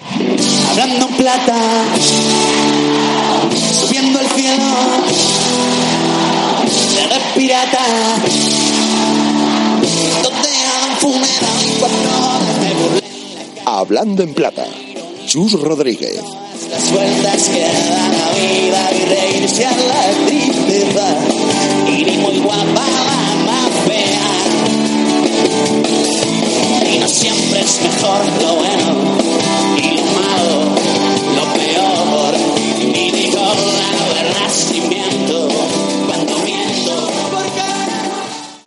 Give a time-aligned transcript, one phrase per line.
[0.00, 1.56] Hablando en plata,
[3.80, 4.64] subiendo el cielo,
[7.04, 7.78] eres pirata.
[13.66, 14.64] Hablando en plata,
[15.26, 16.20] Chus Rodríguez.
[16.70, 21.16] Las vueltas que da la vida y reírse a la tristeza,
[21.86, 24.30] y ni muy guapa la más fea,
[26.92, 28.93] y no siempre es mejor lo bueno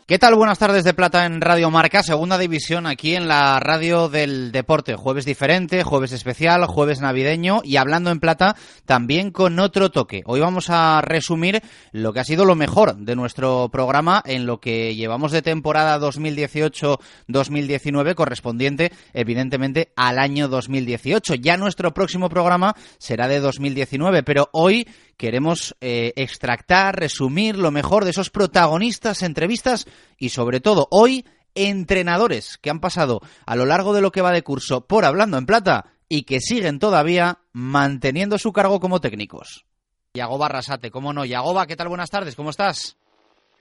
[0.09, 0.35] ¿Qué tal?
[0.35, 4.95] Buenas tardes de Plata en Radio Marca, segunda división aquí en la radio del deporte.
[4.95, 10.23] Jueves diferente, jueves especial, jueves navideño y hablando en Plata también con otro toque.
[10.25, 14.61] Hoy vamos a resumir lo que ha sido lo mejor de nuestro programa en lo
[14.61, 21.35] que llevamos de temporada 2018-2019 correspondiente evidentemente al año 2018.
[21.35, 28.03] Ya nuestro próximo programa será de 2019, pero hoy queremos eh, extractar, resumir lo mejor
[28.03, 29.87] de esos protagonistas, entrevistas
[30.17, 34.31] y sobre todo hoy entrenadores que han pasado a lo largo de lo que va
[34.31, 39.65] de curso por Hablando en Plata y que siguen todavía manteniendo su cargo como técnicos.
[40.13, 41.25] Yagoba Arrasate, ¿cómo no?
[41.25, 41.89] Yagoba, ¿qué tal?
[41.89, 42.97] Buenas tardes, ¿cómo estás?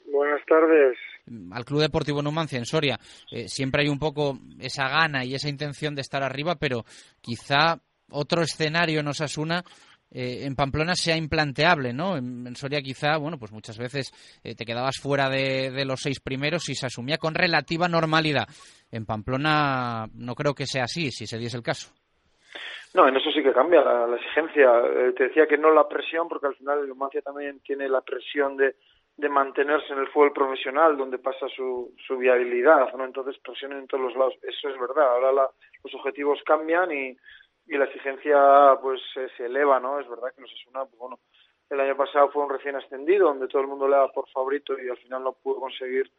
[0.07, 0.97] Buenas tardes.
[1.51, 5.49] Al Club Deportivo Numancia en Soria eh, siempre hay un poco esa gana y esa
[5.49, 6.85] intención de estar arriba, pero
[7.21, 9.65] quizá otro escenario en Osasuna
[10.11, 12.17] eh, en Pamplona sea implanteable, ¿no?
[12.17, 14.13] En, Soria quizá, bueno, pues muchas veces
[14.45, 18.47] eh, te quedabas fuera de, los seis primeros y se asumía con relativa normalidad.
[18.91, 21.93] En Pamplona no creo que sea así, si se diese el caso.
[22.95, 24.71] No, en eso sí que cambia la, exigencia.
[24.87, 28.01] Eh, te decía que no la presión, porque al final el Numancia también tiene la
[28.01, 28.75] presión de,
[29.29, 33.05] mantenerse en el fútbol profesional, donde pasa su, su viabilidad, ¿no?
[33.05, 34.35] Entonces presión en todos los lados.
[34.43, 35.11] Eso es verdad.
[35.11, 35.51] Ahora la,
[35.85, 37.17] los objetivos cambian y,
[37.67, 40.01] y la exigencia pues se, se eleva, ¿no?
[40.01, 41.19] Es verdad que nos es una, pues bueno,
[41.69, 44.79] el año pasado fue un recién ascendido, donde todo el mundo le daba por favorito
[44.79, 46.11] y al final no pudo conseguir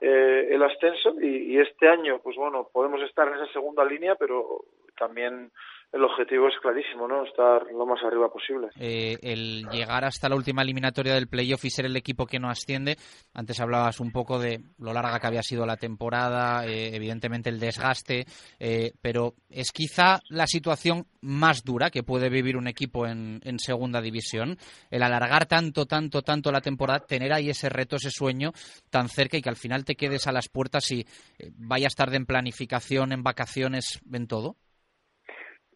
[0.00, 1.20] eh, el ascenso.
[1.20, 4.64] Y, y este año, pues bueno, podemos estar en esa segunda línea, pero
[4.96, 5.50] también
[5.94, 7.24] el objetivo es clarísimo, ¿no?
[7.24, 8.68] Estar lo más arriba posible.
[8.80, 12.50] Eh, el llegar hasta la última eliminatoria del playoff y ser el equipo que no
[12.50, 12.96] asciende.
[13.32, 17.60] Antes hablabas un poco de lo larga que había sido la temporada, eh, evidentemente el
[17.60, 18.26] desgaste,
[18.58, 23.60] eh, pero es quizá la situación más dura que puede vivir un equipo en, en,
[23.60, 24.58] segunda división.
[24.90, 28.50] El alargar tanto, tanto, tanto la temporada, tener ahí ese reto, ese sueño
[28.90, 31.06] tan cerca y que al final te quedes a las puertas y
[31.38, 34.56] eh, vayas tarde en planificación, en vacaciones, en todo.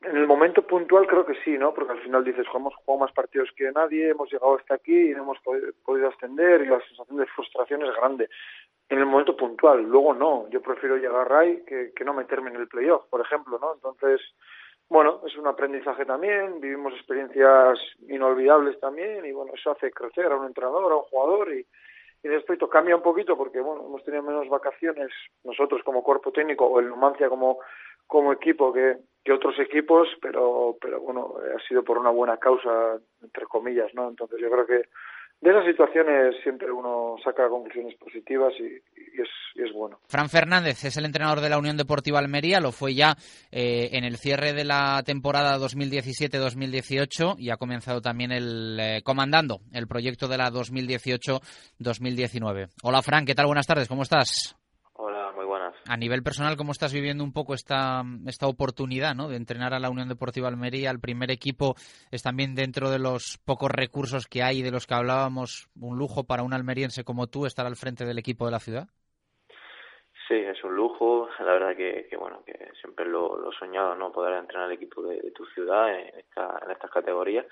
[0.03, 1.75] En el momento puntual creo que sí, ¿no?
[1.75, 5.15] Porque al final dices, hemos jugado más partidos que nadie, hemos llegado hasta aquí y
[5.15, 5.39] no hemos
[5.85, 8.29] podido ascender y la sensación de frustración es grande.
[8.89, 10.49] En el momento puntual, luego no.
[10.51, 13.75] Yo prefiero llegar ahí que, que no meterme en el playoff, por ejemplo, ¿no?
[13.75, 14.21] Entonces,
[14.89, 17.79] bueno, es un aprendizaje también, vivimos experiencias
[18.09, 21.67] inolvidables también y bueno, eso hace crecer a un entrenador, a un jugador y,
[22.23, 25.11] y después cambia un poquito porque bueno, hemos tenido menos vacaciones
[25.45, 27.59] nosotros como cuerpo técnico o el Numancia como
[28.09, 32.99] como equipo que, que otros equipos, pero, pero bueno, ha sido por una buena causa,
[33.23, 34.09] entre comillas, ¿no?
[34.09, 34.89] Entonces yo creo que
[35.41, 40.01] de esas situaciones siempre uno saca conclusiones positivas y, y, es, y, es, bueno.
[40.09, 43.15] Fran Fernández es el entrenador de la Unión Deportiva Almería, lo fue ya
[43.53, 49.61] eh, en el cierre de la temporada 2017-2018 y ha comenzado también el eh, comandando
[49.73, 52.71] el proyecto de la 2018-2019.
[52.83, 53.47] Hola Fran, ¿qué tal?
[53.47, 54.58] Buenas tardes, ¿cómo estás?
[55.89, 59.29] A nivel personal, ¿cómo estás viviendo un poco esta, esta oportunidad ¿no?
[59.29, 60.91] de entrenar a la Unión Deportiva Almería?
[60.91, 61.77] El primer equipo
[62.11, 66.25] es también dentro de los pocos recursos que hay de los que hablábamos, un lujo
[66.25, 68.89] para un almeriense como tú estar al frente del equipo de la ciudad.
[70.29, 71.31] Sí, es un lujo.
[71.39, 72.53] La verdad que, que bueno, que
[72.83, 74.13] siempre lo, lo, he soñado, ¿no?
[74.13, 77.47] Poder entrenar al equipo de, de tu ciudad en, esta, en estas categorías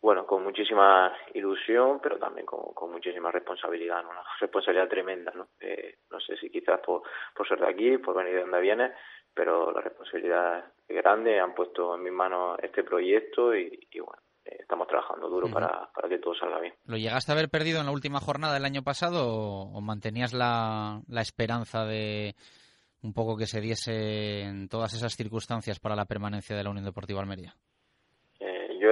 [0.00, 4.10] bueno, con muchísima ilusión, pero también con, con muchísima responsabilidad, ¿no?
[4.10, 5.48] una responsabilidad tremenda, ¿no?
[5.60, 7.02] Eh, no sé si quizás por,
[7.34, 8.92] por ser de aquí, por venir de donde viene,
[9.34, 14.22] pero la responsabilidad es grande, han puesto en mis manos este proyecto y, y bueno,
[14.44, 15.54] eh, estamos trabajando duro uh -huh.
[15.54, 16.74] para, para que todo salga bien.
[16.86, 20.32] ¿Lo llegaste a haber perdido en la última jornada del año pasado o, o mantenías
[20.32, 22.34] la, la esperanza de,
[23.02, 26.84] un poco que se diese en todas esas circunstancias para la permanencia de la Unión
[26.84, 27.54] Deportiva Almería?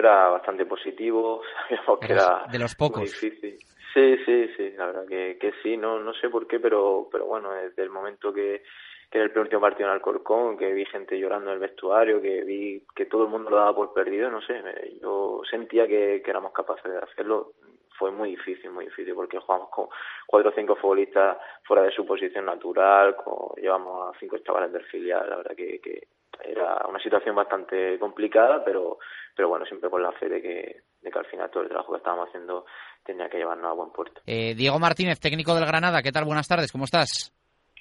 [0.07, 2.99] Era bastante positivo, sabíamos que era de los pocos.
[2.99, 3.59] muy difícil.
[3.93, 7.25] Sí, sí, sí, la verdad que, que sí, no, no sé por qué, pero, pero
[7.27, 8.63] bueno, desde el momento que,
[9.11, 12.45] que era el último partido en Alcorcón, que vi gente llorando en el vestuario, que
[12.45, 14.63] vi que todo el mundo lo daba por perdido, no sé,
[15.01, 17.53] yo sentía que, que éramos capaces de hacerlo.
[17.99, 19.89] Fue muy difícil, muy difícil, porque jugamos con
[20.27, 24.85] cuatro o cinco futbolistas fuera de su posición natural, con, llevamos a cinco chavales del
[24.85, 26.09] filial, la verdad que, que
[26.45, 28.99] era una situación bastante complicada, pero,
[29.35, 31.93] pero bueno, siempre con la fe de que, de que al final todo el trabajo
[31.93, 32.67] que estábamos haciendo
[33.05, 34.21] tenía que llevarnos a buen puerto.
[34.27, 36.25] Eh, Diego Martínez, técnico del Granada, ¿qué tal?
[36.25, 37.33] Buenas tardes, ¿cómo estás?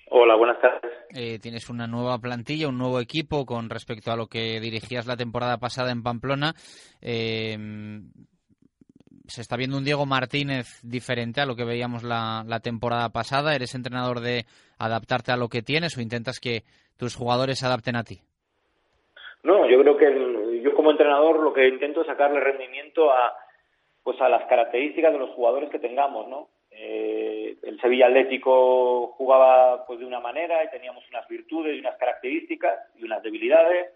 [0.10, 0.92] Hola, buenas tardes.
[1.16, 5.18] Eh, tienes una nueva plantilla, un nuevo equipo con respecto a lo que dirigías la
[5.18, 6.54] temporada pasada en Pamplona.
[7.02, 7.58] Eh,
[9.28, 13.56] se está viendo un Diego Martínez diferente a lo que veíamos la, la, temporada pasada.
[13.56, 14.46] ¿Eres entrenador de
[14.78, 16.64] adaptarte a lo que tienes o intentas que
[16.98, 18.22] tus jugadores se adapten a ti?
[19.44, 23.36] No, yo creo que yo como entrenador lo que intento es sacarle rendimiento a
[24.04, 26.50] pues a las características de los jugadores que tengamos, ¿no?
[26.70, 31.98] Eh, el Sevilla Atlético jugaba pues de una manera y teníamos unas virtudes y unas
[31.98, 33.94] características y unas debilidades.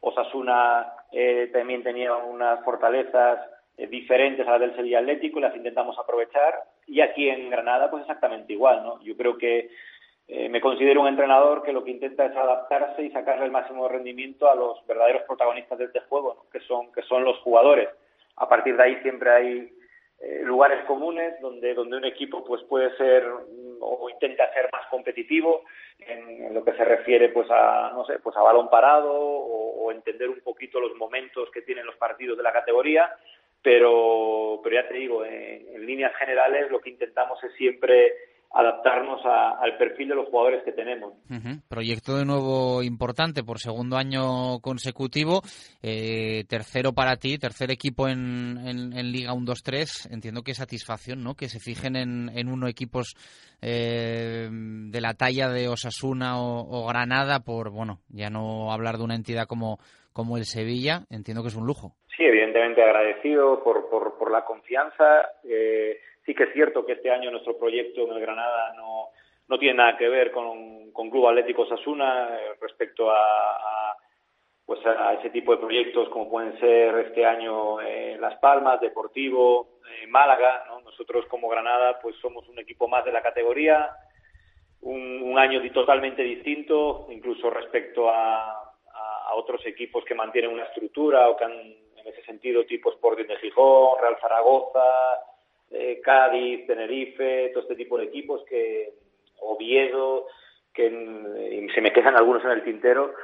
[0.00, 3.40] Osasuna eh, también tenía unas fortalezas
[3.76, 6.64] eh, diferentes a las del Sevilla Atlético y las intentamos aprovechar.
[6.86, 9.02] Y aquí en Granada pues exactamente igual, ¿no?
[9.02, 9.70] Yo creo que
[10.26, 13.88] eh, me considero un entrenador que lo que intenta es adaptarse y sacarle el máximo
[13.88, 16.50] rendimiento a los verdaderos protagonistas de este juego, ¿no?
[16.50, 17.90] que son que son los jugadores.
[18.36, 19.72] A partir de ahí siempre hay
[20.20, 23.24] eh, lugares comunes donde donde un equipo pues puede ser
[23.80, 25.64] o intenta ser más competitivo
[25.98, 30.28] en, lo que se refiere pues a no sé pues a balón parado o, entender
[30.28, 33.14] un poquito los momentos que tienen los partidos de la categoría
[33.64, 38.12] pero pero ya te digo en, líneas generales lo que intentamos es siempre
[38.50, 41.12] adaptarnos a, al perfil de los jugadores que tenemos.
[41.68, 45.42] Proyecto de nuevo importante por segundo año consecutivo,
[45.82, 50.12] eh, tercero para ti, tercer equipo en, en, Liga 1-2-3.
[50.12, 51.34] Entiendo que satisfacción, ¿no?
[51.34, 53.16] Que se fijen en, en uno equipos
[53.60, 59.16] eh, de la talla de Osasuna o, Granada, por, bueno, ya no hablar de una
[59.16, 59.78] entidad como,
[60.14, 61.92] como el Sevilla, entiendo que es un lujo.
[62.16, 65.28] Sí, evidentemente agradecido por, por, por la confianza.
[65.42, 69.08] Eh, sí que es cierto que este año nuestro proyecto en el Granada no,
[69.48, 73.96] no tiene nada que ver con, con Club Atlético Sasuna eh, respecto a, a,
[74.64, 79.80] pues a ese tipo de proyectos como pueden ser este año eh, Las Palmas, Deportivo,
[79.90, 80.64] eh, Málaga.
[80.68, 80.80] ¿no?
[80.80, 83.90] Nosotros como Granada pues somos un equipo más de la categoría,
[84.80, 88.63] un, un año totalmente distinto, incluso respecto a,
[89.26, 93.26] a, otros equipos que mantienen una estructura o que han en ese sentido tipo Sporting
[93.26, 95.20] de Gijón, Real Zaragoza,
[95.70, 98.92] eh, Cádiz, Tenerife, todo este tipo de equipos que
[99.40, 100.26] Oviedo,
[100.72, 103.14] que y se me quedan algunos en el tintero,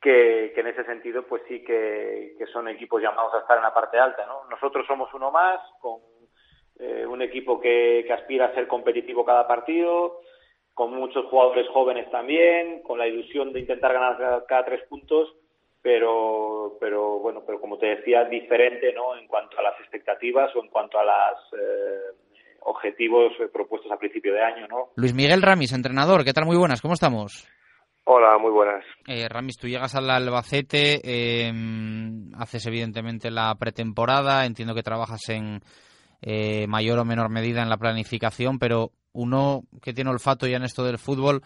[0.00, 3.64] que, que en ese sentido pues sí que, que, son equipos llamados a estar en
[3.64, 4.24] la parte alta.
[4.26, 4.44] ¿no?
[4.50, 6.00] Nosotros somos uno más, con
[6.78, 10.20] eh, un equipo que, que aspira a ser competitivo cada partido,
[10.74, 15.28] con muchos jugadores jóvenes también, con la ilusión de intentar ganar cada, cada tres puntos
[15.82, 20.62] pero pero bueno pero como te decía diferente no en cuanto a las expectativas o
[20.62, 22.16] en cuanto a los eh,
[22.60, 26.82] objetivos propuestos a principio de año no Luis Miguel Ramis entrenador qué tal muy buenas
[26.82, 27.48] cómo estamos
[28.12, 28.82] Hola, muy buenas.
[29.06, 31.52] Eh, Ramis, tú llegas al Albacete, eh,
[32.38, 35.60] haces evidentemente la pretemporada, entiendo que trabajas en
[36.22, 40.64] eh, mayor o menor medida en la planificación, pero uno que tiene olfato ya en
[40.64, 41.42] esto del fútbol,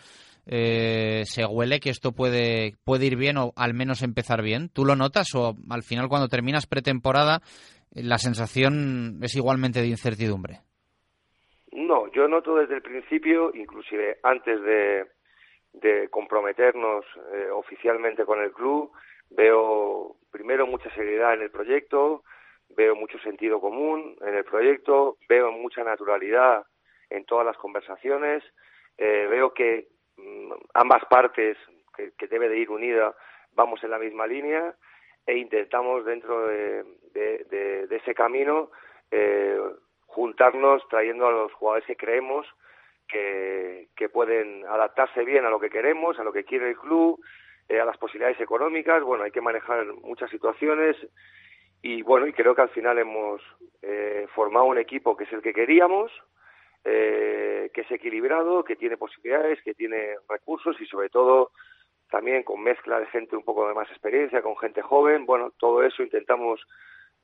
[0.46, 4.68] eh, se huele que esto puede, puede ir bien o al menos empezar bien.
[4.68, 7.40] ¿Tú lo notas o al final cuando terminas pretemporada
[7.92, 10.60] la sensación es igualmente de incertidumbre?
[11.72, 15.06] No, yo noto desde el principio, inclusive antes de,
[15.72, 17.04] de comprometernos
[17.34, 18.92] eh, oficialmente con el club,
[19.30, 22.22] veo primero mucha seriedad en el proyecto,
[22.76, 26.64] veo mucho sentido común en el proyecto, veo mucha naturalidad
[27.14, 28.42] en todas las conversaciones,
[28.98, 31.56] eh, veo que mm, ambas partes,
[31.96, 33.14] que, debe de ir unida,
[33.52, 34.74] vamos en la misma línea
[35.26, 38.70] e intentamos dentro de, de, de, de ese camino
[39.10, 39.58] eh,
[40.06, 42.46] juntarnos trayendo a los jugadores que creemos
[43.08, 47.20] que, que, pueden adaptarse bien a lo que queremos, a lo que quiere el club,
[47.68, 49.02] eh, a las posibilidades económicas.
[49.02, 50.96] Bueno, hay que manejar muchas situaciones
[51.82, 53.42] y bueno, y creo que al final hemos
[53.82, 56.10] eh, formado un equipo que es el que queríamos,
[56.84, 61.52] eh, que es equilibrado, que tiene posibilidades, que tiene recursos y sobre todo
[62.10, 65.26] también con mezcla de gente un poco de más experiencia, con gente joven.
[65.26, 66.60] Bueno, todo eso intentamos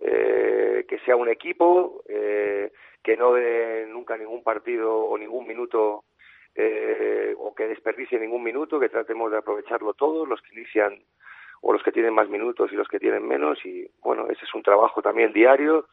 [0.01, 6.05] eh, que sea un equipo, eh, que no dé nunca ningún partido o ningún minuto
[6.55, 11.05] eh, o que desperdicie ningún minuto, que tratemos de aprovecharlo todos, los que inician
[11.63, 14.55] o los que tienen más minutos y los que tienen menos y bueno, ese es
[14.55, 15.87] un trabajo también diario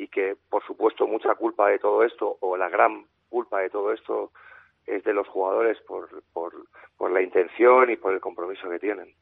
[0.00, 3.92] y que por supuesto mucha culpa de todo esto o la gran culpa de todo
[3.92, 4.32] esto
[4.86, 6.54] es de los jugadores por, por,
[6.96, 9.14] por la intención y por el compromiso que tienen.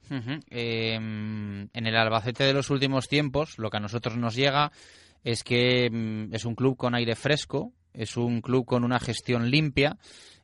[0.51, 4.71] Em, en el Albacete de los últimos tiempos, lo que a nosotros nos llega
[5.25, 9.51] es que mm, es un club con aire fresco, es un club con una gestión
[9.51, 9.97] limpia,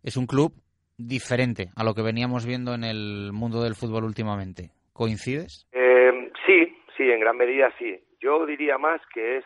[0.02, 0.52] es un club
[0.98, 4.70] diferente a lo que veníamos viendo en el mundo del fútbol últimamente.
[4.92, 5.68] ¿Coincides?
[5.72, 8.00] Eh, sí, sí, en gran medida sí.
[8.20, 9.44] Yo diría más que es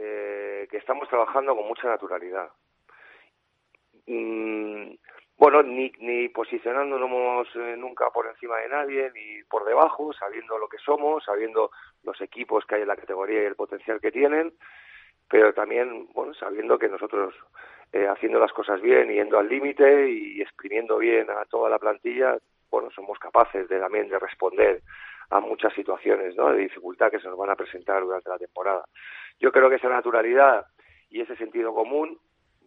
[0.00, 2.48] eh, que estamos trabajando con mucha naturalidad.
[4.06, 4.94] Mm,
[5.36, 10.68] bueno, ni, ni posicionándonos eh, nunca por encima de nadie, ni por debajo, sabiendo lo
[10.68, 11.70] que somos, sabiendo
[12.04, 14.52] los equipos que hay en la categoría y el potencial que tienen,
[15.28, 17.34] pero también, bueno, sabiendo que nosotros
[17.92, 22.38] eh, haciendo las cosas bien, yendo al límite y exprimiendo bien a toda la plantilla,
[22.70, 24.82] bueno, somos capaces de también de responder
[25.30, 26.52] a muchas situaciones ¿no?
[26.52, 28.84] de dificultad que se nos van a presentar durante la temporada.
[29.38, 30.66] Yo creo que esa naturalidad
[31.10, 32.18] y ese sentido común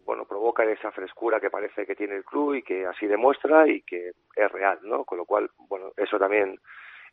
[0.04, 3.82] bueno, provoca esa frescura que parece que tiene el club y que así demuestra y
[3.82, 5.04] que es real, ¿no?
[5.04, 6.58] Con lo cual, bueno, eso también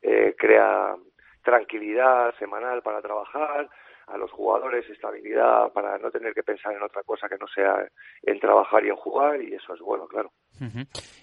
[0.01, 0.95] eh, crea
[1.43, 3.69] tranquilidad semanal para trabajar,
[4.11, 7.87] a los jugadores estabilidad para no tener que pensar en otra cosa que no sea
[8.23, 10.31] en trabajar y en jugar y eso es bueno, claro.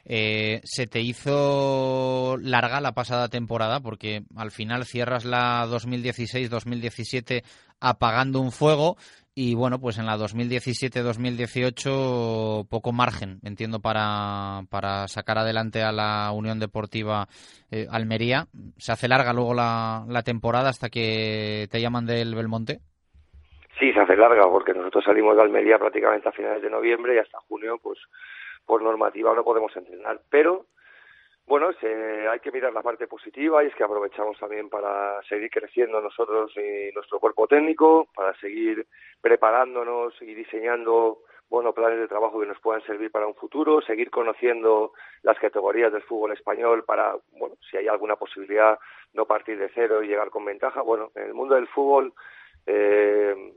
[0.05, 7.43] eh, se te hizo larga la pasada temporada porque al final cierras la 2016-2017
[7.81, 8.97] apagando un fuego
[9.39, 16.33] y bueno, pues en la 2017-2018 poco margen, entiendo, para, para sacar adelante a la
[16.33, 17.27] Unión Deportiva
[17.71, 18.47] eh, Almería.
[18.79, 22.79] ¿Se hace larga luego la, la temporada hasta que te llaman del Belmonte?
[23.79, 27.19] Sí, se hace larga porque nosotros salimos de Almería prácticamente a finales de noviembre y
[27.19, 27.99] hasta junio, pues
[28.65, 30.19] por normativa no podemos entrenar.
[30.31, 30.65] Pero
[31.47, 35.51] bueno, se, hay que mirar la parte positiva y es que aprovechamos también para seguir
[35.51, 38.87] creciendo nosotros y nuestro cuerpo técnico, para seguir
[39.21, 44.11] preparándonos y diseñando bueno, planes de trabajo que nos puedan servir para un futuro, seguir
[44.11, 48.79] conociendo las categorías del fútbol español para, bueno, si hay alguna posibilidad,
[49.13, 50.83] no partir de cero y llegar con ventaja.
[50.83, 52.13] Bueno, en el mundo del fútbol
[52.67, 53.55] eh,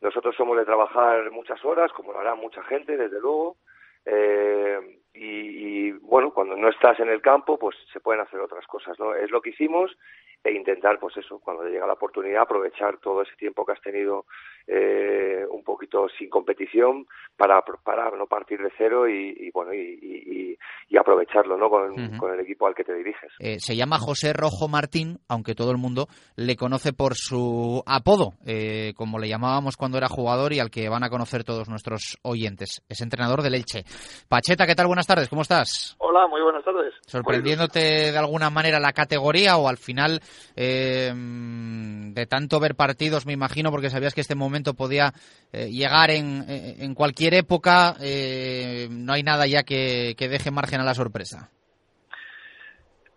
[0.00, 3.56] nosotros somos de trabajar muchas horas, como lo hará mucha gente, desde luego,
[4.04, 8.66] eh, y, y, bueno, cuando no estás en el campo, pues se pueden hacer otras
[8.66, 9.14] cosas, ¿no?
[9.14, 9.96] Es lo que hicimos
[10.44, 14.26] e intentar, pues eso, cuando llega la oportunidad, aprovechar todo ese tiempo que has tenido
[14.66, 17.06] eh, un poquito sin competición
[17.36, 20.58] para, para no partir de cero y, y bueno, y, y,
[20.88, 21.68] y, aprovecharlo, ¿no?
[21.68, 22.16] Con, uh -huh.
[22.18, 23.32] con, el equipo al que te diriges.
[23.38, 26.06] Eh, se llama José Rojo Martín, aunque todo el mundo
[26.36, 30.88] le conoce por su apodo, eh, como le llamábamos cuando era jugador y al que
[30.88, 32.82] van a conocer todos nuestros oyentes.
[32.88, 33.84] Es entrenador del Elche.
[34.28, 34.86] Pacheta, ¿qué tal?
[34.86, 35.96] Buenas tardes, ¿cómo estás?
[35.98, 36.94] Hola, muy buenas tardes.
[37.06, 40.20] ¿Sorprendiéndote de alguna manera la categoría o al final
[40.56, 45.12] eh, de tanto ver partidos, me imagino, porque sabías que este momento podía
[45.52, 50.94] eh, llegar en, cualquier época, eh, no hay nada ya que, deje margen a la
[50.94, 51.50] sorpresa.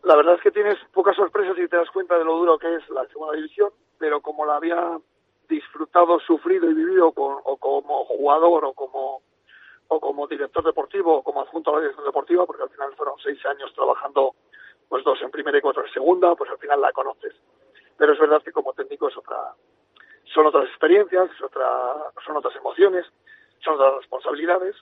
[0.03, 2.75] La verdad es que tienes pocas sorpresas y te das cuenta de lo duro que
[2.75, 4.99] es la segunda división, pero como la había
[5.49, 9.21] disfrutado, sufrido y vivido o como jugador o como
[9.87, 13.15] o como director deportivo o como adjunto a la dirección deportiva, porque al final fueron
[13.23, 14.35] seis años trabajando
[14.87, 17.33] pues dos en primera y cuatro en segunda, pues al final la conoces.
[17.97, 19.53] Pero es verdad que como técnico es otra,
[20.33, 21.65] son otras experiencias, es otra,
[22.25, 23.05] son otras emociones,
[23.63, 24.75] son otras responsabilidades.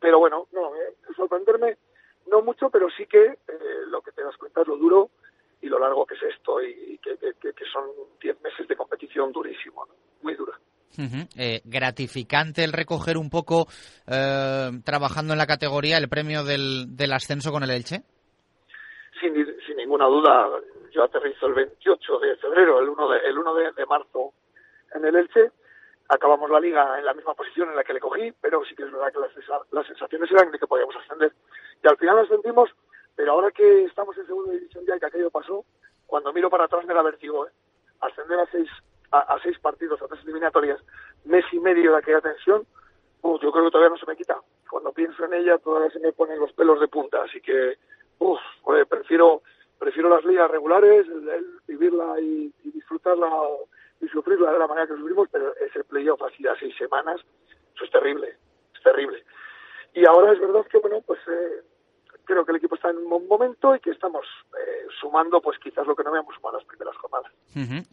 [0.00, 1.76] Pero bueno, no, eh, sorprenderme
[2.26, 3.38] no mucho, pero sí que eh,
[3.88, 5.10] lo que te das cuenta es lo duro
[5.60, 7.84] y lo largo que es esto y que, que, que son
[8.20, 9.86] diez meses de competición durísimo,
[10.22, 10.58] muy dura.
[11.36, 13.68] Eh, gratificante el recoger un poco,
[14.06, 18.02] eh, trabajando en la categoría, el premio del, del ascenso con el Elche
[19.98, 20.60] ninguna duda,
[20.92, 24.32] yo aterrizo el 28 de febrero, el 1 de, el 1 de, marzo
[24.94, 25.50] en el Elche.
[26.08, 28.84] Acabamos la liga en la misma posición en la que le cogí, pero sí que
[28.84, 29.18] es verdad que
[29.72, 31.32] las, sensaciones eran de que podíamos ascender.
[31.82, 32.70] Y al final nos sentimos,
[33.16, 35.64] pero ahora que estamos en segunda división ya y que aquello pasó,
[36.06, 37.46] cuando miro para atrás me da vértigo.
[37.46, 37.50] ¿eh?
[38.00, 38.70] Ascender a seis,
[39.10, 40.80] a, seis partidos, a tres eliminatorias,
[41.24, 42.64] mes y medio de aquella tensión,
[43.22, 44.40] uh, yo creo que todavía no se me quita.
[44.70, 47.76] Cuando pienso en ella todavía se me ponen los pelos de punta, así que
[48.18, 49.42] oye, prefiero
[49.78, 53.30] prefiero las ligas regulares, el, vivirla y, y, disfrutarla
[54.00, 57.20] y sufrirla de la manera que sufrimos, pero ese playoff así de seis semanas,
[57.74, 58.36] eso es terrible,
[58.74, 59.24] es terrible.
[59.94, 61.62] Y ahora es verdad que, bueno, pues eh,
[62.28, 65.58] creo que el equipo está en un buen momento y que estamos eh, sumando, pues
[65.58, 67.32] quizás lo que no habíamos sumado en las primeras jornadas.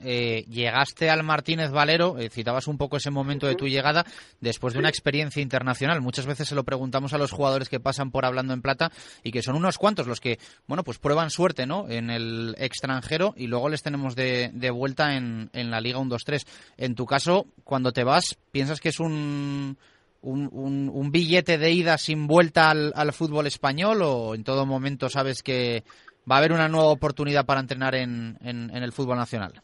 [0.04, 4.04] Eh, llegaste al Martínez Valero, eh, citabas un poco ese momento de tu llegada,
[4.42, 6.02] después de una experiencia internacional.
[6.02, 8.92] Muchas veces se lo preguntamos a los jugadores que pasan por hablando en plata
[9.24, 10.38] y que son unos cuantos los que,
[10.68, 11.90] bueno, pues prueban suerte, ¿no?
[11.90, 16.46] En el extranjero y luego les tenemos de, de vuelta en, en la Liga 1-2-3.
[16.78, 19.78] En tu caso, cuando te vas, ¿piensas que es un
[20.26, 25.08] un, un, billete de ida sin vuelta al, al, fútbol español o en todo momento
[25.10, 25.84] sabes que
[26.30, 29.62] va a haber una nueva oportunidad para entrenar en, en, en el fútbol nacional?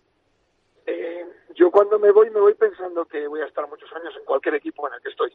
[0.86, 1.26] Eh,
[1.56, 4.56] yo cuando me voy me voy pensando que voy a estar muchos años en cualquier
[4.56, 5.32] equipo en el que estoy.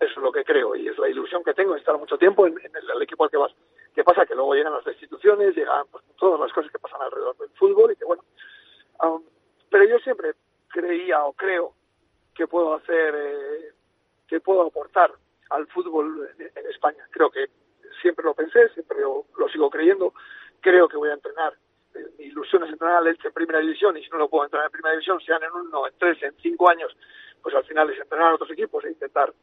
[0.00, 2.54] Eso es lo que creo y es la ilusión que tengo, estar mucho tiempo en,
[2.54, 3.52] en el, el, equipo al que vas.
[3.94, 4.24] ¿Qué pasa?
[4.24, 7.92] Que luego llegan las destituciones, llegan pues, todas las cosas que pasan alrededor del fútbol
[7.92, 8.24] y que bueno.
[9.02, 9.22] Um,
[9.68, 10.32] pero yo siempre
[10.68, 11.74] creía o creo
[12.34, 13.69] que puedo hacer eh,
[14.30, 15.12] que puedo aportar
[15.50, 17.04] al fútbol en, España.
[17.10, 17.48] Creo que
[18.00, 20.14] siempre lo pensé, siempre lo, sigo creyendo.
[20.60, 21.54] Creo que voy a entrenar.
[21.94, 24.44] Eh, mi ilusión es entrenar al Elche en primera división y si no lo puedo
[24.44, 26.96] entrenar en primera división, sean en uno, en tres, en cinco años,
[27.42, 29.34] pues al final es entrenar a otros equipos e intentar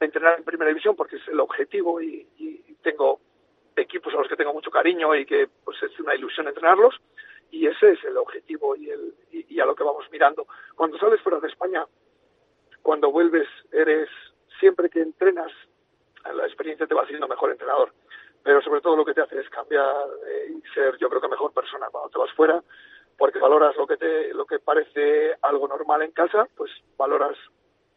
[0.00, 3.20] entrenar en primera división porque es el objetivo y, y tengo
[3.76, 6.98] equipos a los que tengo mucho cariño y que pues es una ilusión entrenarlos
[7.50, 10.46] y ese es el objetivo y, el, y a lo que vamos mirando.
[10.74, 11.84] Cuando sales fuera de España,
[12.82, 14.08] cuando vuelves eres
[14.60, 15.50] siempre que entrenas,
[16.32, 17.92] la experiencia te va haciendo mejor entrenador.
[18.42, 21.28] Pero sobre todo lo que te hace es cambiar eh, y ser, yo creo que
[21.28, 22.62] mejor persona cuando te vas fuera,
[23.18, 27.36] porque valoras lo que te, lo que parece algo normal en casa, pues valoras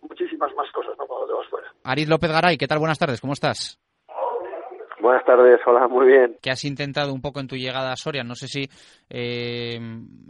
[0.02, 1.06] muchísimas más cosas ¿no?
[1.06, 1.72] cuando te vas fuera.
[1.84, 2.80] Aris López Garay, ¿qué tal?
[2.80, 3.80] Buenas tardes, ¿cómo estás?
[5.04, 6.38] Buenas tardes, hola, muy bien.
[6.42, 8.24] ¿Qué has intentado un poco en tu llegada a Soria?
[8.24, 8.70] No sé si
[9.10, 9.78] eh,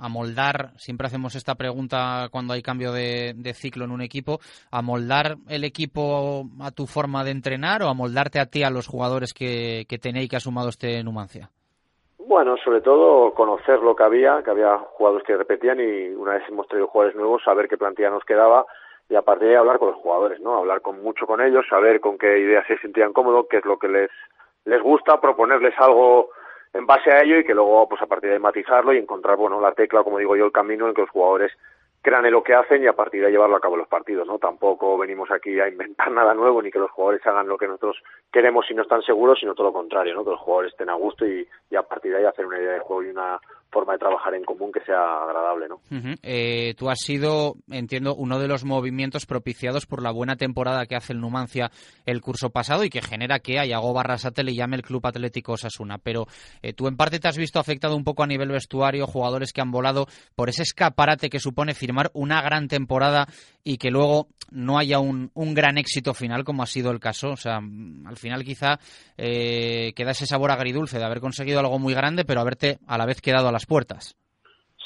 [0.02, 4.40] amoldar, siempre hacemos esta pregunta cuando hay cambio de, de, ciclo en un equipo,
[4.72, 9.36] amoldar el equipo a tu forma de entrenar o amoldarte a ti a los jugadores
[9.36, 11.52] que, que tenéis que ha sumado este Numancia?
[12.18, 16.50] Bueno, sobre todo conocer lo que había, que había jugadores que repetían y una vez
[16.50, 18.66] hemos traído jugadores nuevos, saber qué plantilla nos quedaba
[19.08, 20.58] y a partir de ahí hablar con los jugadores, ¿no?
[20.58, 23.78] Hablar con mucho con ellos, saber con qué ideas se sentían cómodos, qué es lo
[23.78, 24.10] que les
[24.66, 26.30] les gusta, proponerles algo
[26.74, 29.62] en base a ello y que luego, pues a partir de matizarlo y encontrar, bueno,
[29.62, 31.52] la tecla, como digo yo, el camino en que los jugadores
[32.02, 34.38] crean en lo que hacen y a partir de llevarlo a cabo los partidos, ¿no?
[34.38, 38.04] Tampoco venimos aquí a inventar nada nuevo ni que los jugadores hagan lo que nosotros
[38.32, 40.24] queremos si no están seguros, sino todo lo contrario, ¿no?
[40.24, 42.74] Que los jugadores estén a gusto y, y a partir de ahí hacer una idea
[42.74, 43.40] de juego y una
[43.74, 45.82] forma de trabajar en común que sea agradable, ¿no?
[46.22, 50.96] Eh, tú has sido, entiendo, uno de los movimientos propiciados por la buena temporada que
[50.96, 51.72] hace el Numancia
[52.06, 55.54] el curso pasado y que genera que a Yago Barrasate le llame el Club Atlético
[55.54, 55.98] Osasuna.
[55.98, 56.28] Pero
[56.62, 59.62] eh, tú en parte te has visto afectado un poco a nivel vestuario, jugadores que
[59.62, 60.06] han volado
[60.36, 63.28] por ese escaparate que supone firmar una gran temporada
[63.64, 67.32] y que luego no haya un, un gran éxito final como ha sido el caso.
[67.32, 68.78] O sea, al final quizá
[69.18, 73.06] eh, queda ese sabor agridulce de haber conseguido algo muy grande, pero haberte a la
[73.06, 74.16] vez quedado a las puertas.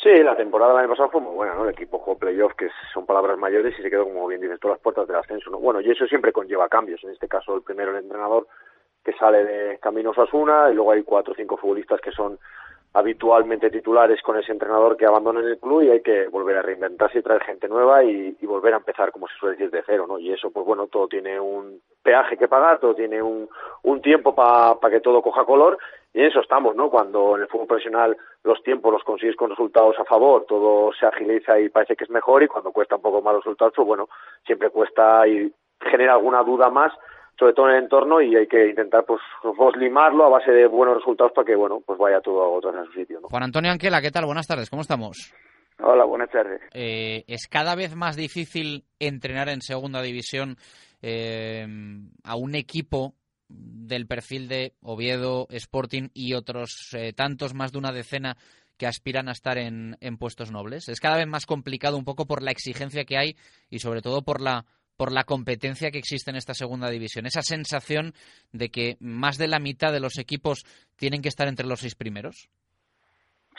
[0.01, 1.63] Sí, la temporada del año pasado fue muy buena, ¿no?
[1.63, 4.75] El equipo jugó playoff, que son palabras mayores, y se quedó, como bien dices, todas
[4.75, 5.57] las puertas del ascenso, ¿no?
[5.57, 7.03] Bueno, y eso siempre conlleva cambios.
[7.03, 8.47] En este caso, el primero, el entrenador,
[9.03, 12.37] que sale de Caminos Asuna, y luego hay cuatro o cinco futbolistas que son
[12.97, 17.19] habitualmente titulares con ese entrenador que abandonan el club y hay que volver a reinventarse
[17.19, 20.17] y traer gente nueva y, volver a empezar, como se suele decir, de cero, ¿no?
[20.17, 23.47] Y eso, pues bueno, todo tiene un peaje que pagar, todo tiene un,
[23.83, 25.77] un tiempo para pa que todo coja color
[26.11, 26.89] y en eso estamos, ¿no?
[26.89, 31.05] Cuando en el fútbol profesional los tiempos los consigues con resultados a favor, todo se
[31.05, 33.87] agiliza y parece que es mejor y cuando cuesta un poco más los resultados, pues
[33.87, 34.09] bueno,
[34.43, 36.91] siempre cuesta y genera alguna duda más
[37.37, 40.67] sobre todo en el entorno y hay que intentar pues, pues limarlo a base de
[40.67, 43.27] buenos resultados para que bueno pues vaya todo vez a su sitio ¿no?
[43.29, 44.25] Juan Antonio Anquela ¿qué tal?
[44.25, 45.33] buenas tardes ¿cómo estamos?
[45.79, 50.57] Hola buenas tardes eh, es cada vez más difícil entrenar en segunda división
[51.01, 51.65] eh,
[52.23, 53.13] a un equipo
[53.49, 58.35] del perfil de Oviedo, Sporting y otros eh, tantos más de una decena
[58.77, 60.87] que aspiran a estar en, en puestos nobles.
[60.89, 63.35] Es cada vez más complicado un poco por la exigencia que hay
[63.69, 64.65] y sobre todo por la
[64.97, 67.25] por la competencia que existe en esta segunda división.
[67.25, 68.13] Esa sensación
[68.51, 70.63] de que más de la mitad de los equipos
[70.97, 72.49] tienen que estar entre los seis primeros.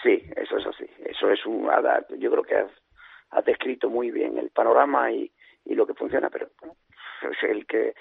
[0.02, 0.86] Sí, eso es así.
[1.04, 1.68] Eso es un.
[2.18, 5.30] Yo creo que has, descrito muy bien el panorama y,
[5.64, 6.50] y lo que funciona, pero
[7.22, 7.94] es el que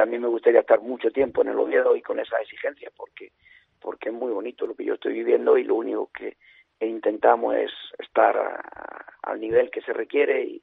[0.00, 3.32] a mí me gustaría estar mucho tiempo en el Oviedo y con esa exigencia, porque
[3.80, 6.36] porque es muy bonito lo que yo estoy viviendo y lo único que
[6.80, 8.36] intentamos es estar
[9.22, 10.62] al nivel que se requiere y,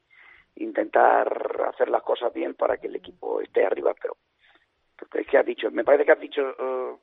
[0.56, 1.28] intentar
[1.74, 4.16] hacer las cosas bien para que el equipo esté arriba, pero
[5.14, 6.42] es que has dicho, me parece que has dicho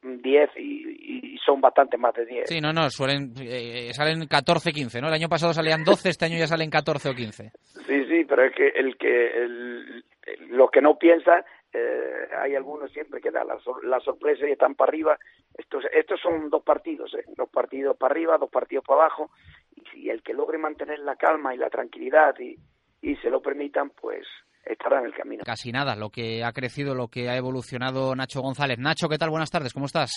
[0.02, 2.48] 10 uh, y, y, son bastante más de 10.
[2.48, 5.08] Sí, no, no, suelen, eh, salen 14, 15, ¿no?
[5.08, 7.52] El año pasado salían 12, este año ya salen 14 o 15.
[7.86, 10.04] Sí, sí, pero es que el que el,
[10.48, 14.74] los que no piensan eh, hay algunos siempre que dan la, la, sorpresa y están
[14.74, 15.18] para arriba.
[15.56, 17.24] Estos, estos son dos partidos, ¿eh?
[17.36, 19.30] dos partidos para arriba, dos partidos para abajo,
[19.76, 22.56] y si el que logre mantener la calma y la tranquilidad y,
[23.02, 24.26] y se lo permitan, pues
[24.64, 25.42] estará en el camino.
[25.44, 28.78] Casi nada, lo que ha crecido, lo que ha evolucionado Nacho González.
[28.78, 29.30] Nacho, ¿qué tal?
[29.30, 30.10] Buenas tardes, ¿cómo estás?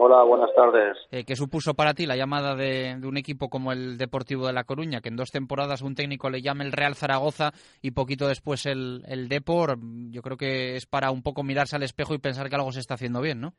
[0.00, 0.96] Hola, buenas tardes.
[1.10, 4.62] Eh, ¿Qué supuso para ti la llamada de, un equipo como el Deportivo de La
[4.62, 7.50] Coruña, que en dos temporadas un técnico le llame el Real Zaragoza
[7.82, 9.76] y poquito después el, el Depor?
[10.10, 12.78] Yo creo que es para un poco mirarse al espejo y pensar que algo se
[12.78, 13.54] está haciendo bien, ¿no?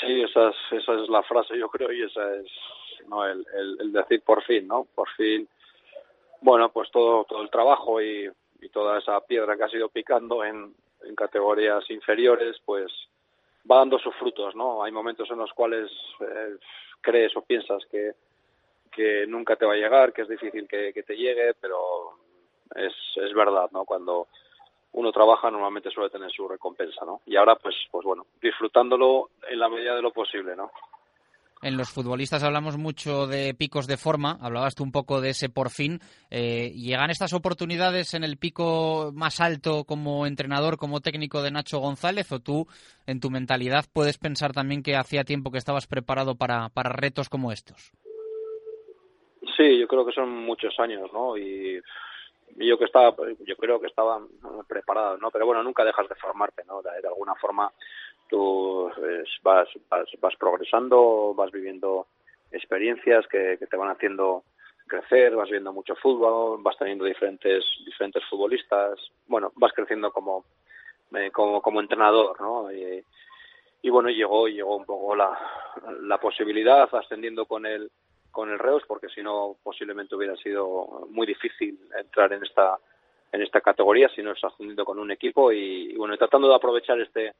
[0.00, 2.46] Sí, esa es, esa es la frase, yo creo, y esa es
[3.08, 3.44] no el,
[3.80, 4.86] el, decir por fin, ¿no?
[4.94, 5.48] Por fin,
[6.40, 8.30] bueno, pues todo, todo el trabajo y,
[8.72, 10.74] toda esa piedra que ha sido picando en,
[11.16, 12.92] categorías inferiores, pues
[13.70, 14.82] va dando sus frutos, ¿no?
[14.82, 16.56] Hay momentos en los cuales eh,
[17.00, 18.12] crees o piensas que,
[18.90, 22.14] que nunca te va a llegar, que es difícil que, te llegue, pero
[22.74, 23.84] es, es verdad, ¿no?
[23.84, 24.26] Cuando
[24.92, 27.22] uno trabaja normalmente suele tener su recompensa, ¿no?
[27.26, 30.70] Y ahora, pues, pues bueno, disfrutándolo en la medida de lo posible, ¿no?
[31.60, 35.48] En los futbolistas hablamos mucho de picos de forma, hablabas tú un poco de ese
[35.48, 35.98] por fin.
[36.30, 41.80] Eh, ¿Llegan estas oportunidades en el pico más alto como entrenador, como técnico de Nacho
[41.80, 42.30] González?
[42.30, 42.66] ¿O tú,
[43.06, 47.28] en tu mentalidad, puedes pensar también que hacía tiempo que estabas preparado para, para retos
[47.28, 47.92] como estos?
[49.56, 51.36] Sí, yo creo que son muchos años, ¿no?
[51.36, 51.80] Y
[52.56, 54.20] yo que estaba, yo creo que estaba
[54.68, 55.30] preparado, ¿no?
[55.32, 56.82] Pero bueno, nunca dejas de formarte, ¿no?
[56.82, 57.72] de alguna forma
[58.28, 58.90] tú
[59.42, 59.68] vas,
[60.20, 62.06] vas, progresando, vas viviendo
[62.50, 64.44] experiencias que, te van haciendo
[64.86, 70.44] crecer, vas viendo mucho fútbol, vas teniendo diferentes diferentes futbolistas, bueno, vas creciendo como
[71.14, 72.70] eh, como, como entrenador, ¿no?
[72.72, 75.38] Y, bueno, llegó llegó un poco la,
[76.02, 77.90] la posibilidad ascendiendo con el
[78.30, 82.78] con el Reus porque si no posiblemente hubiera sido muy difícil entrar en esta
[83.32, 87.00] en esta categoría si no estás ascendiendo con un equipo y bueno, tratando de aprovechar
[87.00, 87.34] este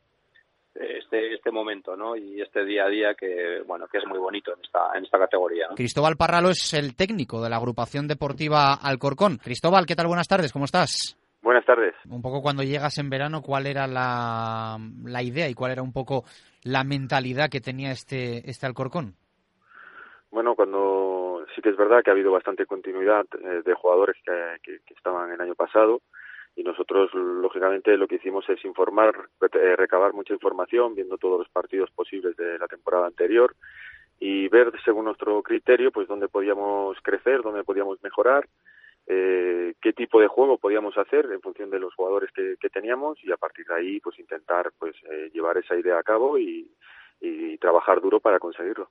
[0.81, 2.17] este, este momento ¿no?
[2.17, 5.19] y este día a día que bueno que es muy bonito en esta, en esta
[5.19, 5.69] categoría.
[5.75, 9.38] Cristóbal Parralo es el técnico de la agrupación deportiva Alcorcón.
[9.38, 10.07] Cristóbal, ¿qué tal?
[10.07, 11.19] Buenas tardes, ¿cómo estás?
[11.43, 11.95] Buenas tardes.
[12.09, 15.93] Un poco cuando llegas en verano, ¿cuál era la, la idea y cuál era un
[15.93, 16.25] poco
[16.64, 19.14] la mentalidad que tenía este, este Alcorcón?
[20.31, 24.81] Bueno, cuando sí que es verdad que ha habido bastante continuidad eh, de jugadores que,
[24.85, 26.03] que estaban el año pasado,
[26.59, 31.49] y nosotros lógicamente lo que hicimos es informar, eh, recabar mucha información, viendo todos los
[31.49, 33.55] partidos posibles de la temporada anterior
[34.18, 38.49] y ver según nuestro criterio pues dónde podíamos crecer, dónde podíamos mejorar,
[39.07, 43.31] eh, qué tipo de juego podíamos hacer en función de los jugadores que, teníamos y
[43.31, 46.68] a partir de ahí pues intentar pues eh, llevar esa idea a cabo y,
[47.61, 48.88] trabajar duro para conseguirlo.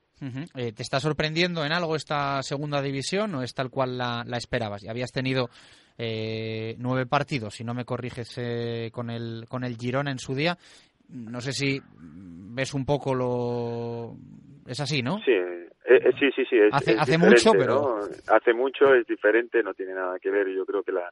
[0.54, 4.84] ¿Te está sorprendiendo en algo esta segunda división o es tal cual la, la esperabas?
[4.84, 5.50] ¿Y habías tenido
[5.98, 10.36] eh, nueve partidos, si no me corriges eh, con, el, con el Girona en su
[10.36, 10.56] día.
[11.10, 14.16] No sé si ves un poco lo...
[14.68, 15.18] Es así, ¿no?
[15.20, 16.58] Sí, eh, sí, sí, sí.
[16.72, 18.00] hace, mucho, pero...
[18.28, 20.48] Hace mucho, es diferente, no tiene nada que ver.
[20.50, 21.10] Yo creo que la,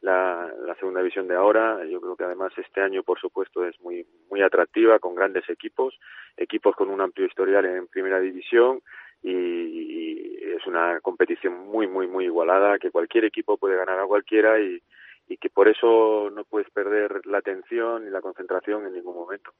[0.00, 1.84] la, la, segunda división de ahora.
[1.84, 5.98] Yo creo que además este año, por supuesto, es muy muy atractiva con grandes equipos,
[6.36, 8.80] equipos con un amplio historial en primera división
[9.22, 14.60] y, es una competición muy, muy, muy igualada, que cualquier equipo puede ganar a cualquiera
[14.60, 14.82] y,
[15.28, 19.52] y que por eso no puedes perder la atención y la concentración en ningún momento.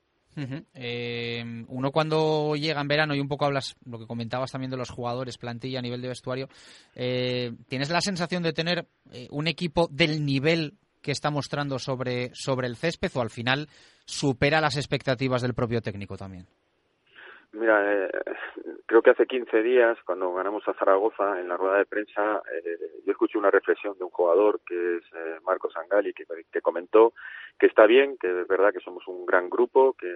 [0.74, 4.76] Eh, uno cuando llega en verano y un poco hablas lo que comentabas también de
[4.76, 6.48] los jugadores, plantilla a nivel de vestuario,
[6.94, 12.30] eh, ¿tienes la sensación de tener eh, un equipo del nivel que está mostrando sobre,
[12.34, 13.68] sobre el césped o al final
[14.04, 16.46] supera las expectativas del propio técnico también?
[17.52, 18.10] Mira, eh,
[18.84, 22.78] creo que hace 15 días, cuando ganamos a Zaragoza, en la rueda de prensa, eh,
[23.06, 26.26] yo escuché una reflexión de un jugador que es eh, Marcos Angali, que,
[26.60, 27.14] comentó
[27.58, 30.14] que está bien, que es verdad que somos un gran grupo, que,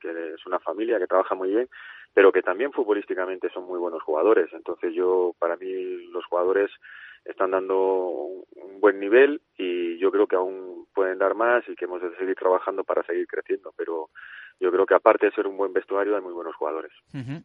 [0.00, 1.68] que es una familia, que trabaja muy bien,
[2.14, 4.48] pero que también futbolísticamente son muy buenos jugadores.
[4.52, 6.70] Entonces yo, para mí, los jugadores
[7.24, 7.76] están dando
[8.54, 12.10] un buen nivel y yo creo que aún pueden dar más y que hemos de
[12.16, 14.10] seguir trabajando para seguir creciendo, pero
[14.58, 16.90] yo creo que aparte de ser un buen vestuario hay muy buenos jugadores.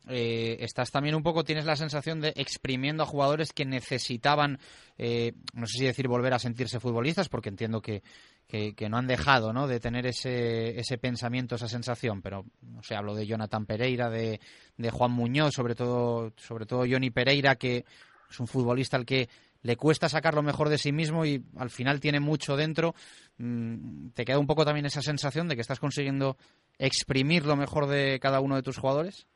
[0.10, 4.58] Eh, estás también un poco, tienes la sensación de exprimiendo a jugadores que necesitaban,
[4.98, 8.02] eh, no sé si decir volver a sentirse futbolistas, porque entiendo que,
[8.48, 9.68] que, no han dejado ¿no?
[9.68, 14.40] de tener ese, ese pensamiento, esa sensación, pero no sé, hablo de Jonathan Pereira, de,
[14.78, 17.86] de Juan Muñoz, sobre todo, sobre todo Johnny Pereira, que
[18.32, 19.30] es un futbolista al que
[19.64, 22.94] le cuesta sacar lo mejor de sí mismo y al final tiene mucho dentro.
[23.38, 26.36] Mm, ¿Te queda un poco también esa sensación de que estás consiguiendo
[26.78, 29.28] exprimir lo mejor de cada uno de tus jugadores?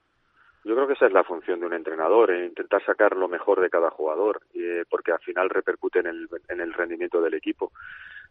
[0.64, 3.62] Yo creo que esa es la función de un entrenador, eh, intentar sacar lo mejor
[3.62, 7.72] de cada jugador, eh, porque al final repercute en el, en el rendimiento del equipo.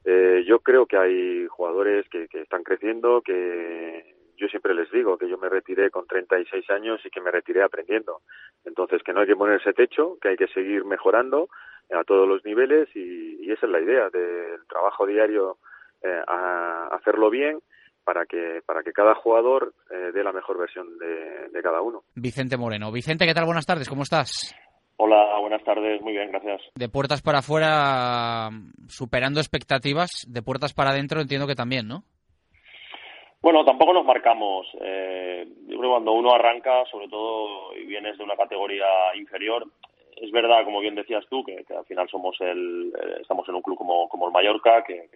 [0.05, 5.17] Eh, yo creo que hay jugadores que, que están creciendo, que yo siempre les digo
[5.17, 8.21] que yo me retiré con 36 años y que me retiré aprendiendo.
[8.67, 11.49] Entonces, que no hay que ponerse techo, que hay que seguir mejorando
[11.91, 15.59] a todos los niveles y, y esa es la idea del trabajo diario,
[16.03, 17.61] eh, a hacerlo bien
[18.05, 22.03] para que para que cada jugador eh, dé la mejor versión de, de cada uno.
[22.15, 22.93] Vicente Moreno.
[22.93, 23.47] Vicente, ¿qué tal?
[23.47, 24.55] Buenas tardes, ¿cómo estás?
[24.99, 26.63] Hola, buenas tardes, muy bien, gracias.
[26.75, 28.49] De puertas para afuera,
[28.89, 32.03] superando expectativas, de puertas para adentro entiendo que también, ¿no?
[33.43, 34.67] Bueno, tampoco nos marcamos.
[34.81, 39.67] Eh, yo creo que cuando uno arranca, sobre todo, y vienes de una categoría inferior,
[40.17, 43.63] es verdad, como bien decías tú, que, al final somos el, eh, estamos en un
[43.63, 45.09] club como, como el Mallorca, que,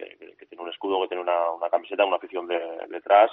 [0.49, 2.59] tiene un escudo, que tiene una, camiseta, una afición de,
[2.89, 3.31] detrás,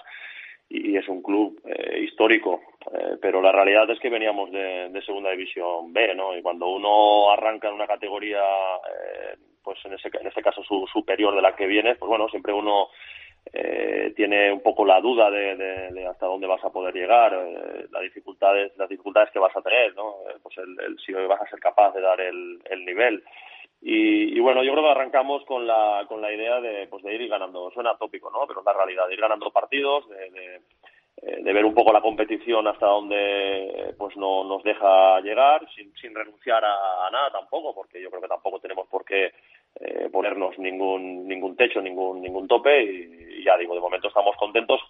[0.71, 2.61] y es un club eh, histórico.
[2.93, 6.37] Eh, pero la realidad es que veníamos de, de, Segunda División B, ¿no?
[6.37, 10.87] Y cuando uno arranca en una categoría, eh, pues en, ese, en este caso su,
[10.93, 12.89] superior de la que vienes, pues bueno, siempre uno
[13.53, 17.87] eh, tiene un poco la duda de, de, hasta dónde vas a poder llegar, eh,
[17.91, 20.17] las dificultades, las dificultades que vas a tener, ¿no?
[20.29, 23.23] Eh, pues el, el, si vas a ser capaz de dar el, el nivel.
[23.81, 27.15] Y, y, bueno, yo creo que arrancamos con la, con la idea de, pues de
[27.15, 28.47] ir ganando, suena tópico, ¿no?
[28.47, 30.61] Pero es la realidad, de ir ganando partidos, de, de,
[31.23, 35.93] eh, de ver un poco la competición hasta donde pues no nos deja llegar, sin,
[35.95, 39.33] sin renunciar a, a nada tampoco, porque yo creo que tampoco tenemos por qué
[39.81, 44.37] eh, ponernos ningún ningún techo, ningún ningún tope y, y, ya digo, de momento estamos
[44.37, 44.81] contentos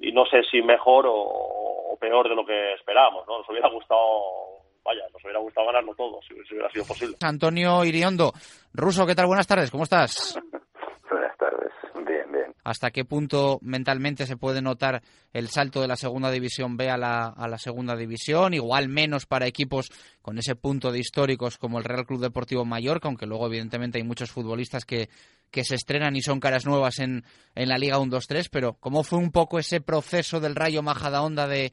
[0.00, 3.38] y no sé si mejor o, o peor de lo que esperábamos, ¿no?
[3.38, 7.16] Nos hubiera gustado vaya, nos hubiera gustado ganarlo todo, si, si hubiera sido posible.
[7.22, 8.32] Antonio Iriondo,
[8.72, 9.26] Ruso, ¿qué tal?
[9.26, 10.38] Buenas tardes, ¿cómo estás?
[11.10, 12.54] Buenas tardes, bien, bien.
[12.64, 16.96] ¿Hasta qué punto mentalmente se puede notar el salto de la segunda división B a
[16.96, 18.54] la, a la segunda división?
[18.54, 19.90] Igual menos para equipos
[20.20, 24.04] con ese punto de históricos como el Real Club Deportivo Mallorca, aunque luego evidentemente hay
[24.04, 25.08] muchos futbolistas que,
[25.50, 29.18] que se estrenan y son caras nuevas en, en la Liga 1-2-3, pero ¿cómo fue
[29.18, 31.72] un poco ese proceso del Rayo Majadahonda de,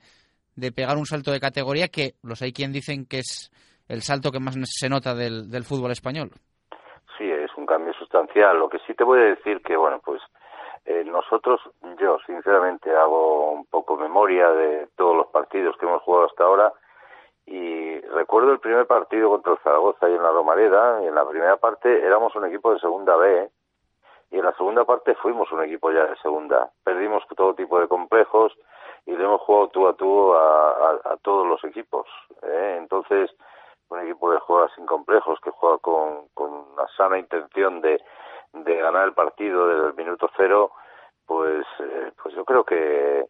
[0.55, 3.51] de pegar un salto de categoría que los hay quien dicen que es
[3.87, 6.31] el salto que más se nota del, del fútbol español?
[7.63, 8.59] Un cambio sustancial.
[8.59, 10.21] Lo que sí te voy a decir que, bueno, pues
[10.83, 11.61] eh, nosotros,
[11.97, 16.73] yo sinceramente hago un poco memoria de todos los partidos que hemos jugado hasta ahora
[17.45, 21.25] y recuerdo el primer partido contra el Zaragoza y en la Romareda y en la
[21.25, 23.49] primera parte éramos un equipo de segunda B
[24.31, 26.69] y en la segunda parte fuimos un equipo ya de segunda.
[26.83, 28.51] Perdimos todo tipo de complejos
[29.05, 32.07] y le hemos jugado tú a tú a, a, todos los equipos.
[32.41, 32.75] ¿eh?
[32.77, 33.33] Entonces,
[33.93, 36.27] un equipo que juega sin complejos, que juega con,
[36.97, 38.01] sana intención de,
[38.53, 40.71] de ganar el partido desde el minuto cero,
[41.25, 43.25] pues, eh, pues yo creo que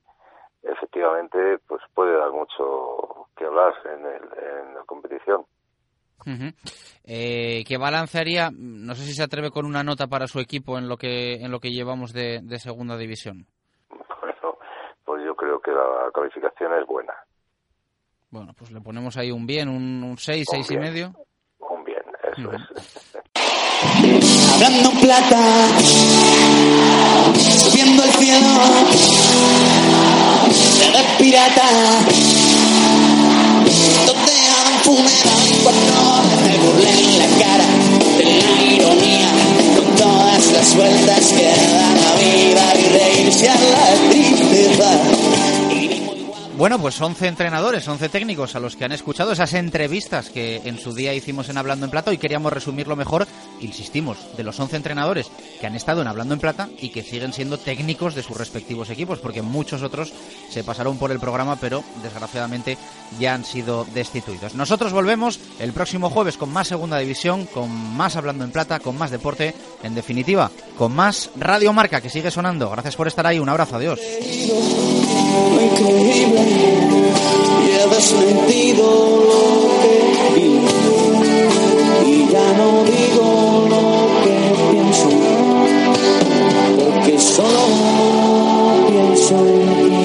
[0.63, 5.45] efectivamente pues puede dar mucho que hablar en, el, en la competición.
[6.25, 6.53] Uh -huh.
[7.03, 8.49] eh, ¿Qué balance haría?
[8.53, 11.51] No sé si se atreve con una nota para su equipo en lo que en
[11.51, 13.45] lo que llevamos de, de segunda división.
[13.89, 14.57] Bueno,
[15.03, 17.13] pues yo creo que la calificación es buena.
[18.31, 21.11] Bueno, pues le ponemos ahí un bien, un 6, seis, seis y medio.
[21.59, 22.77] Un bien, eso uh -huh.
[22.77, 23.22] es.
[24.53, 25.41] Hablando en plata,
[27.59, 28.47] subiendo el cielo,
[30.93, 31.67] ve pirata,
[34.43, 35.93] haga un funeral cuando
[36.43, 37.65] me burlé en la cara
[38.17, 39.29] de la ironía,
[39.75, 45.01] con todas las vueltas que da la vida y reírse a la tristeza.
[46.55, 50.77] Bueno, pues 11 entrenadores, 11 técnicos a los que han escuchado esas entrevistas que en
[50.77, 53.27] su día hicimos en Hablando en Plata y queríamos resumirlo mejor,
[53.63, 57.33] insistimos, de los 11 entrenadores que han estado en Hablando en Plata y que siguen
[57.33, 60.13] siendo técnicos de sus respectivos equipos, porque muchos otros
[60.49, 62.77] se pasaron por el programa, pero desgraciadamente
[63.19, 64.55] ya han sido destituidos.
[64.55, 68.97] Nosotros volvemos el próximo jueves con más Segunda División, con más Hablando en Plata, con
[68.97, 72.69] más deporte, en definitiva, con más Radio Marca que sigue sonando.
[72.69, 73.99] Gracias por estar ahí, un abrazo, adiós.
[82.57, 83.83] No digo lo
[84.23, 84.37] que
[84.71, 85.09] pienso,
[86.77, 87.63] porque solo
[88.87, 90.02] pienso en ti.